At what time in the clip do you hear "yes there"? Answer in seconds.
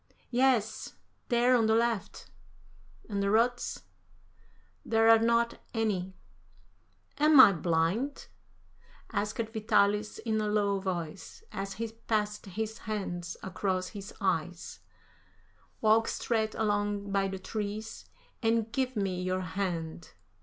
0.31-1.55